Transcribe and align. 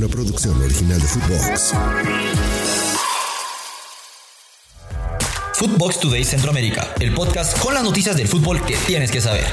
una 0.00 0.08
producción 0.08 0.62
original 0.62 0.98
de 0.98 1.06
Footbox. 1.06 1.74
Footbox 5.52 6.00
Today 6.00 6.24
Centroamérica, 6.24 6.88
el 7.00 7.12
podcast 7.12 7.58
con 7.62 7.74
las 7.74 7.82
noticias 7.82 8.16
del 8.16 8.26
fútbol 8.26 8.64
que 8.64 8.76
tienes 8.78 9.10
que 9.10 9.20
saber. 9.20 9.44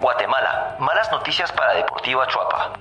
Guatemala, 0.00 0.78
malas 0.80 1.12
noticias 1.12 1.52
para 1.52 1.74
Deportiva 1.74 2.26
Chuapa. 2.28 2.72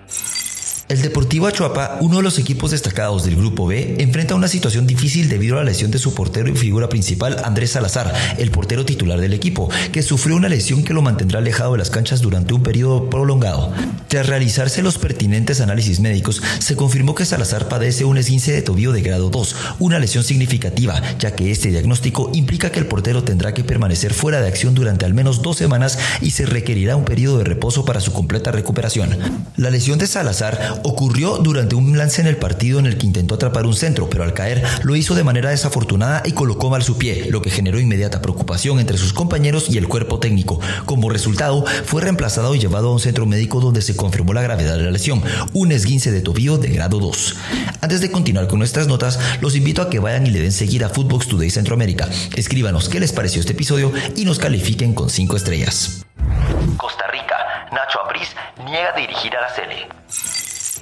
El 0.87 1.01
Deportivo 1.01 1.47
Achuapa, 1.47 1.97
uno 1.99 2.17
de 2.17 2.21
los 2.21 2.37
equipos 2.37 2.69
destacados 2.69 3.25
del 3.25 3.37
Grupo 3.37 3.65
B, 3.65 3.95
enfrenta 3.97 4.35
una 4.35 4.47
situación 4.47 4.85
difícil 4.85 5.29
debido 5.29 5.55
a 5.55 5.63
la 5.63 5.71
lesión 5.71 5.89
de 5.89 5.97
su 5.97 6.13
portero 6.13 6.47
y 6.47 6.55
figura 6.55 6.89
principal, 6.89 7.41
Andrés 7.43 7.71
Salazar, 7.71 8.13
el 8.37 8.51
portero 8.51 8.85
titular 8.85 9.19
del 9.19 9.33
equipo, 9.33 9.67
que 9.91 10.03
sufrió 10.03 10.35
una 10.35 10.47
lesión 10.47 10.83
que 10.83 10.93
lo 10.93 11.01
mantendrá 11.01 11.39
alejado 11.39 11.71
de 11.71 11.79
las 11.79 11.89
canchas 11.89 12.21
durante 12.21 12.53
un 12.53 12.61
periodo 12.61 13.09
prolongado. 13.09 13.73
Tras 14.09 14.27
realizarse 14.27 14.83
los 14.83 14.99
pertinentes 14.99 15.59
análisis 15.59 15.99
médicos, 15.99 16.43
se 16.59 16.75
confirmó 16.75 17.15
que 17.15 17.25
Salazar 17.25 17.67
padece 17.67 18.05
un 18.05 18.19
esguince 18.19 18.51
de 18.51 18.61
tobillo 18.61 18.91
de 18.91 19.01
grado 19.01 19.31
2, 19.31 19.55
una 19.79 19.97
lesión 19.97 20.23
significativa, 20.23 21.01
ya 21.17 21.35
que 21.35 21.49
este 21.49 21.71
diagnóstico 21.71 22.29
implica 22.35 22.71
que 22.71 22.77
el 22.77 22.85
portero 22.85 23.23
tendrá 23.23 23.55
que 23.55 23.63
permanecer 23.63 24.13
fuera 24.13 24.39
de 24.39 24.49
acción 24.49 24.75
durante 24.75 25.05
al 25.05 25.15
menos 25.15 25.41
dos 25.41 25.57
semanas 25.57 25.97
y 26.21 26.29
se 26.29 26.45
requerirá 26.45 26.95
un 26.95 27.05
periodo 27.05 27.39
de 27.39 27.45
reposo 27.45 27.85
para 27.85 28.01
su 28.01 28.13
completa 28.13 28.51
recuperación. 28.51 29.17
La 29.57 29.71
lesión 29.71 29.97
de 29.97 30.05
Salazar 30.05 30.74
ocurrió 30.83 31.37
durante 31.37 31.75
un 31.75 31.97
lance 31.97 32.21
en 32.21 32.27
el 32.27 32.37
partido 32.37 32.79
en 32.79 32.85
el 32.85 32.97
que 32.97 33.05
intentó 33.05 33.35
atrapar 33.35 33.65
un 33.65 33.73
centro, 33.73 34.09
pero 34.09 34.23
al 34.23 34.33
caer 34.33 34.63
lo 34.83 34.95
hizo 34.95 35.15
de 35.15 35.23
manera 35.23 35.49
desafortunada 35.49 36.23
y 36.25 36.31
colocó 36.31 36.69
mal 36.69 36.83
su 36.83 36.97
pie, 36.97 37.27
lo 37.29 37.41
que 37.41 37.49
generó 37.49 37.79
inmediata 37.79 38.21
preocupación 38.21 38.79
entre 38.79 38.97
sus 38.97 39.13
compañeros 39.13 39.69
y 39.69 39.77
el 39.77 39.87
cuerpo 39.87 40.19
técnico. 40.19 40.59
Como 40.85 41.09
resultado, 41.09 41.65
fue 41.85 42.01
reemplazado 42.01 42.55
y 42.55 42.59
llevado 42.59 42.89
a 42.89 42.93
un 42.93 42.99
centro 42.99 43.25
médico 43.25 43.59
donde 43.59 43.81
se 43.81 43.95
confirmó 43.95 44.33
la 44.33 44.41
gravedad 44.41 44.77
de 44.77 44.83
la 44.83 44.91
lesión, 44.91 45.21
un 45.53 45.71
esguince 45.71 46.11
de 46.11 46.21
tobillo 46.21 46.57
de 46.57 46.69
grado 46.69 46.99
2. 46.99 47.35
Antes 47.81 48.01
de 48.01 48.11
continuar 48.11 48.47
con 48.47 48.59
nuestras 48.59 48.87
notas, 48.87 49.19
los 49.41 49.55
invito 49.55 49.81
a 49.81 49.89
que 49.89 49.99
vayan 49.99 50.27
y 50.27 50.31
le 50.31 50.41
den 50.41 50.51
seguir 50.51 50.83
a 50.83 50.89
Footbox 50.89 51.27
Today 51.27 51.49
Centroamérica. 51.49 52.09
Escríbanos 52.35 52.89
qué 52.89 52.99
les 52.99 53.11
pareció 53.11 53.39
este 53.39 53.53
episodio 53.53 53.91
y 54.15 54.25
nos 54.25 54.39
califiquen 54.39 54.93
con 54.93 55.09
5 55.09 55.35
estrellas. 55.35 56.05
Costa 56.77 57.05
Rica, 57.11 57.67
Nacho 57.71 58.01
Ambriz 58.01 58.29
niega 58.65 58.93
dirigir 58.95 59.35
a 59.35 59.41
la 59.41 59.55
Sele. 59.55 59.87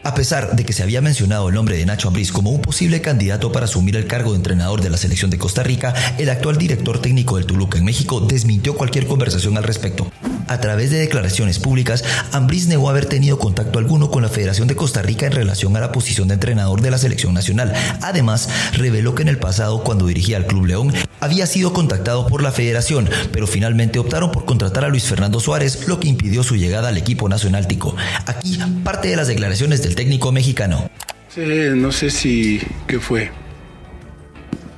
A 0.04 0.14
pesar 0.16 0.54
de 0.56 0.66
que 0.66 0.74
se 0.74 0.84
había 0.84 1.00
mencionado 1.00 1.48
el 1.48 1.56
nombre 1.56 1.78
de 1.78 1.86
Nacho 1.86 2.10
Ambriz 2.10 2.34
como 2.34 2.52
un 2.52 2.62
posible 2.62 3.00
candidato 3.00 3.54
para 3.54 3.66
asumir 3.66 3.96
el 3.96 4.06
cargo 4.06 4.32
de 4.32 4.38
entrenador 4.38 4.82
de 4.82 4.90
la 4.90 4.98
selección 4.98 5.32
de 5.32 5.38
Costa 5.38 5.64
Rica, 5.64 5.94
el 6.18 6.30
actual 6.30 6.58
director 6.58 7.02
técnico 7.02 7.38
del 7.38 7.46
Toluca 7.46 7.78
en 7.78 7.86
México 7.86 8.20
desmintió 8.20 8.76
cualquier 8.76 9.08
conversación 9.08 9.58
al 9.58 9.64
respecto. 9.64 10.12
A 10.54 10.62
través 10.62 10.92
de 10.92 11.00
declaraciones 11.00 11.58
públicas, 11.58 12.04
Ambriz 12.32 12.68
negó 12.68 12.88
haber 12.88 13.08
tenido 13.08 13.40
contacto 13.40 13.80
alguno 13.80 14.12
con 14.12 14.22
la 14.22 14.30
Federación 14.30 14.68
de 14.68 14.76
Costa 14.76 15.02
Rica 15.02 15.26
en 15.26 15.32
relación 15.32 15.76
a 15.76 15.80
la 15.80 15.92
posición 15.92 16.28
de 16.28 16.36
entrenador 16.36 16.80
de 16.80 16.92
la 16.92 17.00
selección 17.00 17.34
nacional. 17.34 17.74
Además, 18.02 18.48
reveló 18.74 19.16
que 19.16 19.24
en 19.24 19.30
el 19.30 19.40
pasado, 19.40 19.84
cuando 19.84 20.06
dirigía 20.06 20.38
al 20.38 20.46
Club 20.46 20.68
León, 20.68 20.94
había 21.20 21.48
sido 21.48 21.74
contactado 21.74 22.28
por 22.28 22.44
la 22.44 22.52
federación, 22.52 23.10
pero 23.32 23.48
finalmente 23.48 23.98
optaron 23.98 24.32
por 24.32 24.46
contratar 24.46 24.86
a 24.86 24.90
Luis 24.90 25.06
Fernando 25.06 25.40
Suárez, 25.40 25.88
lo 25.88 26.00
que 26.00 26.08
impidió 26.08 26.44
su 26.44 26.56
llegada 26.56 26.90
al 26.90 26.98
equipo 26.98 27.28
nacional 27.28 27.66
tico. 27.68 27.96
Aquí 28.28 28.60
parte 28.84 29.08
de 29.08 29.16
las 29.16 29.28
declaraciones 29.28 29.82
del 29.82 29.96
técnico 29.96 30.32
mexicano. 30.32 30.88
No 31.36 31.92
sé 31.92 32.12
si 32.12 32.62
qué 32.86 33.00
fue. 33.00 33.32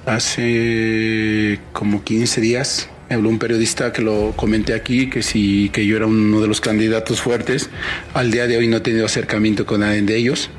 Hace 0.06 1.60
como 1.73 2.02
15 2.02 2.39
días 2.39 2.88
me 3.09 3.16
habló 3.16 3.30
un 3.30 3.39
periodista 3.39 3.94
que 3.94 4.02
lo 4.02 4.34
comenté 4.36 4.73
aquí, 4.73 5.09
que 5.09 5.22
si 5.22 5.70
que 5.70 5.86
yo 5.86 5.98
era 5.98 6.08
uno 6.08 6.42
de 6.42 6.48
los 6.48 6.61
candidatos 6.61 7.22
fuertes. 7.22 7.70
Al 8.14 8.31
día 8.31 8.48
de 8.48 8.58
hoy 8.58 8.67
no 8.67 8.78
he 8.78 8.81
tenido 8.81 9.06
acercamiento 9.06 9.66
con 9.66 9.81
nadie 9.81 10.02
de 10.02 10.16
ellos, 10.16 10.50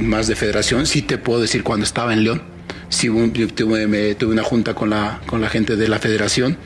más 0.00 0.26
de 0.26 0.36
federación. 0.36 0.86
Sí 0.86 1.02
te 1.02 1.18
puedo 1.18 1.40
decir 1.40 1.62
cuando 1.62 1.84
estaba 1.84 2.12
en 2.12 2.24
León, 2.24 2.42
sí 2.88 3.08
tuve, 3.54 3.86
me, 3.86 4.14
tuve 4.14 4.32
una 4.32 4.42
junta 4.42 4.74
con 4.74 4.90
la, 4.90 5.20
con 5.26 5.40
la 5.40 5.48
gente 5.48 5.76
de 5.76 5.88
la 5.88 5.98
federación 5.98 6.58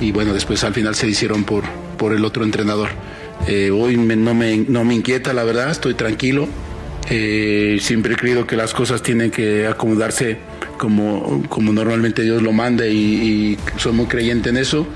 y 0.00 0.12
bueno, 0.12 0.34
después 0.34 0.62
al 0.64 0.74
final 0.74 0.94
se 0.94 1.08
hicieron 1.08 1.44
por, 1.44 1.64
por 1.96 2.12
el 2.12 2.24
otro 2.24 2.44
entrenador. 2.44 2.90
Eh, 3.46 3.70
hoy 3.70 3.96
no, 3.96 4.34
me, 4.34 4.56
no 4.56 4.84
me 4.84 4.94
inquieta, 4.94 5.32
la 5.32 5.44
verdad, 5.44 5.70
estoy 5.70 5.94
tranquilo. 5.94 6.48
Eh, 7.08 7.78
siempre 7.80 8.14
he 8.14 8.16
creído 8.16 8.46
que 8.46 8.56
las 8.56 8.74
cosas 8.74 9.02
tienen 9.02 9.30
que 9.30 9.66
acomodarse 9.66 10.38
como, 10.76 11.42
como 11.48 11.72
normalmente 11.72 12.22
Dios 12.22 12.42
lo 12.42 12.52
manda 12.52 12.86
y, 12.86 13.58
soy 13.76 13.92
muy 13.92 14.06
creyente 14.06 14.50
en 14.50 14.56
eso. 14.56 14.86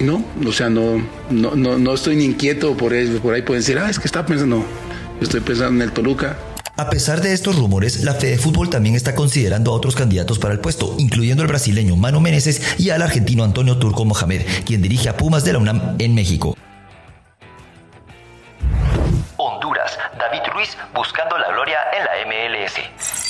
Y 0.00 0.04
no, 0.04 0.24
o 0.46 0.52
sea, 0.52 0.70
no, 0.70 1.02
no, 1.30 1.54
no, 1.54 1.94
estoy 1.94 2.16
ni 2.16 2.24
inquieto 2.24 2.76
por, 2.76 2.94
eso, 2.94 3.20
por 3.20 3.34
ahí 3.34 3.42
pueden 3.42 3.62
decir, 3.62 3.78
ah, 3.78 3.90
es 3.90 3.98
que 3.98 4.06
está 4.06 4.24
pensando, 4.24 4.56
no, 4.56 4.64
estoy 5.20 5.40
pensando 5.40 5.82
en 5.82 5.88
el 5.88 5.92
Toluca. 5.92 6.36
A 6.76 6.88
pesar 6.88 7.20
de 7.20 7.34
estos 7.34 7.56
rumores, 7.56 8.02
la 8.02 8.14
Fede 8.14 8.38
Fútbol 8.38 8.70
también 8.70 8.94
está 8.94 9.14
considerando 9.14 9.72
a 9.72 9.74
otros 9.74 9.94
candidatos 9.94 10.38
para 10.38 10.54
el 10.54 10.60
puesto, 10.60 10.94
incluyendo 10.98 11.42
al 11.42 11.48
brasileño 11.48 11.96
Mano 11.96 12.20
Meneses 12.20 12.80
y 12.80 12.88
al 12.90 13.02
argentino 13.02 13.44
Antonio 13.44 13.76
Turco 13.78 14.06
Mohamed, 14.06 14.42
quien 14.64 14.80
dirige 14.80 15.10
a 15.10 15.16
Pumas 15.16 15.44
de 15.44 15.52
la 15.52 15.58
UNAM 15.58 15.96
en 15.98 16.14
México. 16.14 16.56
Honduras, 19.36 19.98
David 20.18 20.40
Ruiz 20.54 20.76
buscando 20.94 21.36
la 21.36 21.48
gloria 21.52 21.78
en 21.96 22.04
la 22.04 22.56
MLS. 22.58 23.21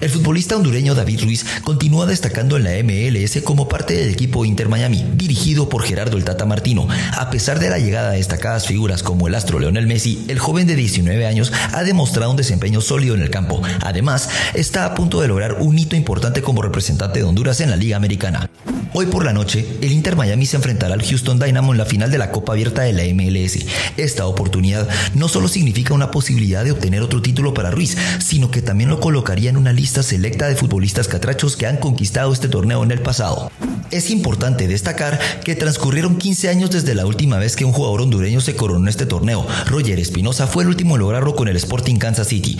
El 0.00 0.10
futbolista 0.10 0.56
hondureño 0.56 0.94
David 0.94 1.22
Ruiz 1.22 1.44
continúa 1.64 2.06
destacando 2.06 2.56
en 2.56 2.64
la 2.64 2.70
MLS 2.84 3.42
como 3.42 3.68
parte 3.68 3.94
del 3.94 4.10
equipo 4.10 4.44
Inter 4.44 4.68
Miami, 4.68 5.04
dirigido 5.14 5.68
por 5.68 5.82
Gerardo 5.82 6.16
el 6.16 6.24
Tata 6.24 6.46
Martino. 6.46 6.86
A 7.16 7.30
pesar 7.30 7.58
de 7.58 7.68
la 7.68 7.78
llegada 7.78 8.12
de 8.12 8.18
destacadas 8.18 8.66
figuras 8.66 9.02
como 9.02 9.26
el 9.26 9.34
astro 9.34 9.58
Leonel 9.58 9.88
Messi, 9.88 10.24
el 10.28 10.38
joven 10.38 10.68
de 10.68 10.76
19 10.76 11.26
años 11.26 11.52
ha 11.72 11.82
demostrado 11.82 12.30
un 12.30 12.36
desempeño 12.36 12.80
sólido 12.80 13.16
en 13.16 13.22
el 13.22 13.30
campo. 13.30 13.60
Además, 13.80 14.28
está 14.54 14.84
a 14.84 14.94
punto 14.94 15.20
de 15.20 15.28
lograr 15.28 15.56
un 15.60 15.76
hito 15.76 15.96
importante 15.96 16.42
como 16.42 16.62
representante 16.62 17.18
de 17.18 17.24
Honduras 17.24 17.60
en 17.60 17.70
la 17.70 17.76
Liga 17.76 17.96
Americana. 17.96 18.48
Hoy 18.94 19.06
por 19.06 19.24
la 19.24 19.34
noche, 19.34 19.66
el 19.82 19.92
Inter 19.92 20.16
Miami 20.16 20.46
se 20.46 20.56
enfrentará 20.56 20.94
al 20.94 21.02
Houston 21.02 21.38
Dynamo 21.38 21.72
en 21.72 21.78
la 21.78 21.84
final 21.84 22.10
de 22.10 22.16
la 22.16 22.30
Copa 22.30 22.52
Abierta 22.52 22.82
de 22.82 22.94
la 22.94 23.02
MLS. 23.14 23.66
Esta 23.98 24.26
oportunidad 24.26 24.88
no 25.14 25.28
solo 25.28 25.46
significa 25.46 25.92
una 25.92 26.10
posibilidad 26.10 26.64
de 26.64 26.72
obtener 26.72 27.02
otro 27.02 27.20
título 27.20 27.52
para 27.52 27.70
Ruiz, 27.70 27.98
sino 28.18 28.50
que 28.50 28.62
también 28.62 28.88
lo 28.88 28.98
colocaría 28.98 29.50
en 29.50 29.58
una 29.58 29.72
lista 29.72 30.02
selecta 30.02 30.48
de 30.48 30.56
futbolistas 30.56 31.06
catrachos 31.06 31.56
que 31.56 31.66
han 31.66 31.76
conquistado 31.76 32.32
este 32.32 32.48
torneo 32.48 32.82
en 32.82 32.90
el 32.90 33.00
pasado. 33.00 33.52
Es 33.90 34.10
importante 34.10 34.66
destacar 34.66 35.18
que 35.44 35.54
transcurrieron 35.54 36.16
15 36.16 36.48
años 36.48 36.70
desde 36.70 36.94
la 36.94 37.06
última 37.06 37.38
vez 37.38 37.56
que 37.56 37.66
un 37.66 37.72
jugador 37.72 38.00
hondureño 38.00 38.40
se 38.40 38.56
coronó 38.56 38.80
en 38.80 38.88
este 38.88 39.06
torneo. 39.06 39.46
Roger 39.66 39.98
Espinosa 39.98 40.46
fue 40.46 40.62
el 40.62 40.70
último 40.70 40.96
en 40.96 41.00
lograrlo 41.00 41.34
con 41.34 41.48
el 41.48 41.56
Sporting 41.56 41.96
Kansas 41.96 42.28
City. 42.28 42.58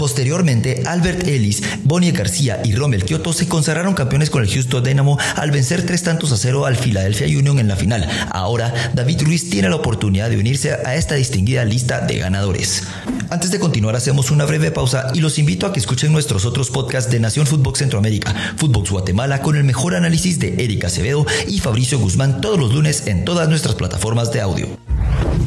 Posteriormente, 0.00 0.82
Albert 0.86 1.28
Ellis, 1.28 1.62
Bonnie 1.84 2.12
García 2.12 2.62
y 2.64 2.74
Rommel 2.74 3.04
Kioto 3.04 3.34
se 3.34 3.46
consagraron 3.46 3.92
campeones 3.92 4.30
con 4.30 4.42
el 4.42 4.50
Houston 4.50 4.82
Dynamo 4.82 5.18
al 5.36 5.50
vencer 5.50 5.84
tres 5.84 6.02
tantos 6.02 6.32
a 6.32 6.38
cero 6.38 6.64
al 6.64 6.76
Philadelphia 6.76 7.26
Union 7.26 7.58
en 7.58 7.68
la 7.68 7.76
final. 7.76 8.08
Ahora, 8.30 8.72
David 8.94 9.20
Ruiz 9.24 9.50
tiene 9.50 9.68
la 9.68 9.76
oportunidad 9.76 10.30
de 10.30 10.38
unirse 10.38 10.72
a 10.72 10.94
esta 10.94 11.16
distinguida 11.16 11.66
lista 11.66 12.00
de 12.00 12.16
ganadores. 12.16 12.84
Antes 13.28 13.50
de 13.50 13.60
continuar, 13.60 13.94
hacemos 13.94 14.30
una 14.30 14.46
breve 14.46 14.70
pausa 14.70 15.08
y 15.12 15.20
los 15.20 15.38
invito 15.38 15.66
a 15.66 15.72
que 15.74 15.80
escuchen 15.80 16.12
nuestros 16.12 16.46
otros 16.46 16.70
podcasts 16.70 17.10
de 17.10 17.20
Nación 17.20 17.46
Fútbol 17.46 17.76
Centroamérica, 17.76 18.34
Fútbol 18.56 18.88
Guatemala 18.88 19.42
con 19.42 19.54
el 19.54 19.64
mejor 19.64 19.94
análisis 19.94 20.38
de 20.38 20.64
Erika 20.64 20.86
Acevedo 20.86 21.26
y 21.46 21.58
Fabricio 21.58 21.98
Guzmán 21.98 22.40
todos 22.40 22.58
los 22.58 22.72
lunes 22.72 23.06
en 23.06 23.26
todas 23.26 23.50
nuestras 23.50 23.74
plataformas 23.74 24.32
de 24.32 24.40
audio. 24.40 24.66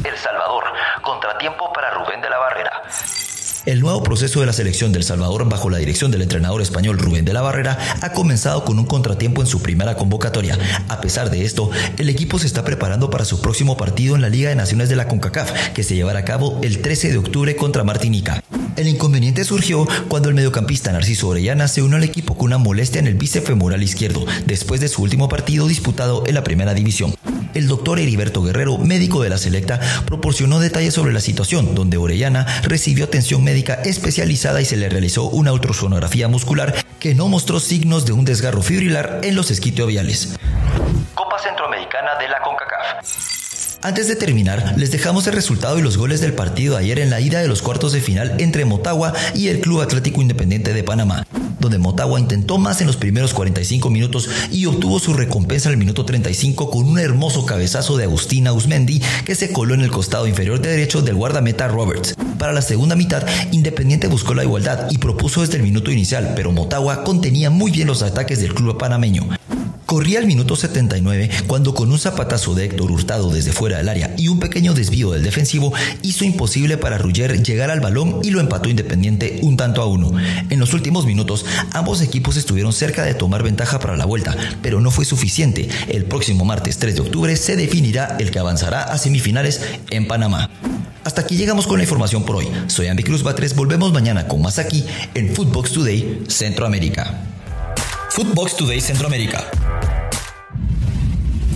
El 0.04 0.16
Salvador, 0.16 0.62
contratiempo 1.02 1.72
para 1.72 1.90
Rubén 1.90 2.20
de 2.20 2.30
la 2.30 2.38
Barrera. 2.38 3.33
El 3.66 3.80
nuevo 3.80 4.02
proceso 4.02 4.40
de 4.40 4.46
la 4.46 4.52
selección 4.52 4.92
del 4.92 5.04
Salvador 5.04 5.48
bajo 5.48 5.70
la 5.70 5.78
dirección 5.78 6.10
del 6.10 6.20
entrenador 6.20 6.60
español 6.60 6.98
Rubén 6.98 7.24
de 7.24 7.32
la 7.32 7.40
Barrera 7.40 7.78
ha 8.02 8.12
comenzado 8.12 8.62
con 8.62 8.78
un 8.78 8.84
contratiempo 8.84 9.40
en 9.40 9.46
su 9.46 9.62
primera 9.62 9.96
convocatoria. 9.96 10.58
A 10.88 11.00
pesar 11.00 11.30
de 11.30 11.46
esto, 11.46 11.70
el 11.96 12.10
equipo 12.10 12.38
se 12.38 12.46
está 12.46 12.62
preparando 12.62 13.08
para 13.08 13.24
su 13.24 13.40
próximo 13.40 13.78
partido 13.78 14.16
en 14.16 14.20
la 14.20 14.28
Liga 14.28 14.50
de 14.50 14.54
Naciones 14.54 14.90
de 14.90 14.96
la 14.96 15.08
CONCACAF, 15.08 15.70
que 15.70 15.82
se 15.82 15.94
llevará 15.94 16.18
a 16.18 16.24
cabo 16.26 16.58
el 16.62 16.82
13 16.82 17.12
de 17.12 17.16
octubre 17.16 17.56
contra 17.56 17.84
Martinica. 17.84 18.42
El 18.76 18.86
inconveniente 18.86 19.44
surgió 19.44 19.86
cuando 20.08 20.28
el 20.28 20.34
mediocampista 20.34 20.92
Narciso 20.92 21.28
Orellana 21.28 21.66
se 21.66 21.80
unió 21.80 21.96
al 21.96 22.04
equipo 22.04 22.36
con 22.36 22.46
una 22.46 22.58
molestia 22.58 22.98
en 22.98 23.06
el 23.06 23.14
bíceps 23.14 23.50
izquierdo, 23.80 24.26
después 24.46 24.80
de 24.82 24.88
su 24.88 25.02
último 25.02 25.30
partido 25.30 25.66
disputado 25.68 26.24
en 26.26 26.34
la 26.34 26.44
primera 26.44 26.74
división. 26.74 27.14
El 27.54 27.68
doctor 27.68 27.98
Heriberto 28.00 28.42
Guerrero, 28.42 28.78
médico 28.78 29.22
de 29.22 29.30
la 29.30 29.38
selecta, 29.38 29.80
proporcionó 30.06 30.58
detalles 30.58 30.94
sobre 30.94 31.12
la 31.12 31.20
situación, 31.20 31.74
donde 31.74 31.96
Orellana 31.96 32.46
recibió 32.64 33.04
atención 33.04 33.44
médica 33.44 33.74
especializada 33.74 34.60
y 34.60 34.64
se 34.64 34.76
le 34.76 34.88
realizó 34.88 35.24
una 35.30 35.52
ultrasonografía 35.52 36.26
muscular 36.28 36.74
que 36.98 37.14
no 37.14 37.28
mostró 37.28 37.60
signos 37.60 38.06
de 38.06 38.12
un 38.12 38.24
desgarro 38.24 38.62
fibrilar 38.62 39.20
en 39.22 39.36
los 39.36 39.50
esquitioviales. 39.50 40.36
Copa 41.14 41.38
Centroamericana 41.38 42.16
de 42.18 42.28
la 42.28 42.40
CONCACAF. 42.42 43.34
Antes 43.82 44.08
de 44.08 44.16
terminar, 44.16 44.74
les 44.78 44.90
dejamos 44.90 45.26
el 45.26 45.34
resultado 45.34 45.78
y 45.78 45.82
los 45.82 45.98
goles 45.98 46.22
del 46.22 46.32
partido 46.32 46.74
de 46.74 46.80
ayer 46.80 46.98
en 46.98 47.10
la 47.10 47.20
ida 47.20 47.40
de 47.40 47.48
los 47.48 47.60
cuartos 47.60 47.92
de 47.92 48.00
final 48.00 48.34
entre 48.38 48.64
Motagua 48.64 49.12
y 49.34 49.48
el 49.48 49.60
Club 49.60 49.82
Atlético 49.82 50.22
Independiente 50.22 50.72
de 50.72 50.82
Panamá. 50.82 51.26
Donde 51.64 51.78
Motagua 51.78 52.20
intentó 52.20 52.58
más 52.58 52.80
en 52.82 52.86
los 52.86 52.96
primeros 52.96 53.32
45 53.32 53.88
minutos 53.88 54.28
y 54.52 54.66
obtuvo 54.66 54.98
su 54.98 55.14
recompensa 55.14 55.70
al 55.70 55.78
minuto 55.78 56.04
35 56.04 56.70
con 56.70 56.84
un 56.84 56.98
hermoso 56.98 57.46
cabezazo 57.46 57.96
de 57.96 58.04
Agustina 58.04 58.52
Usmendi 58.52 59.00
que 59.24 59.34
se 59.34 59.50
coló 59.50 59.74
en 59.74 59.80
el 59.80 59.90
costado 59.90 60.26
inferior 60.26 60.60
derecho 60.60 61.00
del 61.00 61.14
guardameta 61.14 61.66
Roberts. 61.68 62.14
Para 62.38 62.52
la 62.52 62.62
segunda 62.62 62.96
mitad, 62.96 63.26
Independiente 63.50 64.08
buscó 64.08 64.34
la 64.34 64.44
igualdad 64.44 64.90
y 64.90 64.98
propuso 64.98 65.40
desde 65.40 65.56
el 65.56 65.62
minuto 65.62 65.90
inicial, 65.90 66.34
pero 66.36 66.52
Motagua 66.52 67.02
contenía 67.02 67.48
muy 67.48 67.70
bien 67.70 67.88
los 67.88 68.02
ataques 68.02 68.40
del 68.40 68.54
club 68.54 68.76
panameño. 68.76 69.26
Corría 69.86 70.18
el 70.18 70.26
minuto 70.26 70.56
79 70.56 71.30
cuando 71.46 71.74
con 71.74 71.92
un 71.92 71.98
zapatazo 71.98 72.54
de 72.54 72.64
Héctor 72.64 72.90
Hurtado 72.90 73.30
desde 73.30 73.52
fuera 73.52 73.76
del 73.76 73.88
área 73.90 74.14
y 74.16 74.28
un 74.28 74.40
pequeño 74.40 74.72
desvío 74.72 75.10
del 75.10 75.22
defensivo 75.22 75.74
hizo 76.02 76.24
imposible 76.24 76.78
para 76.78 76.96
Rugger 76.96 77.42
llegar 77.42 77.70
al 77.70 77.80
balón 77.80 78.20
y 78.22 78.30
lo 78.30 78.40
empató 78.40 78.70
Independiente 78.70 79.40
un 79.42 79.56
tanto 79.56 79.82
a 79.82 79.86
uno. 79.86 80.12
En 80.48 80.58
los 80.58 80.72
últimos 80.72 81.04
minutos 81.04 81.44
ambos 81.72 82.00
equipos 82.00 82.36
estuvieron 82.36 82.72
cerca 82.72 83.04
de 83.04 83.14
tomar 83.14 83.42
ventaja 83.42 83.78
para 83.78 83.96
la 83.96 84.06
vuelta, 84.06 84.34
pero 84.62 84.80
no 84.80 84.90
fue 84.90 85.04
suficiente. 85.04 85.68
El 85.88 86.06
próximo 86.06 86.46
martes 86.46 86.78
3 86.78 86.94
de 86.94 87.00
octubre 87.02 87.36
se 87.36 87.56
definirá 87.56 88.16
el 88.18 88.30
que 88.30 88.38
avanzará 88.38 88.84
a 88.84 88.96
semifinales 88.96 89.60
en 89.90 90.08
Panamá. 90.08 90.48
Hasta 91.04 91.20
aquí 91.20 91.36
llegamos 91.36 91.66
con 91.66 91.76
la 91.76 91.84
información 91.84 92.24
por 92.24 92.36
hoy. 92.36 92.48
Soy 92.68 92.86
Andy 92.86 93.02
Cruz 93.02 93.22
Batres, 93.22 93.54
volvemos 93.54 93.92
mañana 93.92 94.26
con 94.26 94.40
más 94.40 94.58
aquí 94.58 94.86
en 95.14 95.34
Footbox 95.34 95.72
Today 95.72 96.22
Centroamérica. 96.28 97.22
Footbox 98.10 98.56
Today 98.56 98.80
Centroamérica 98.80 99.44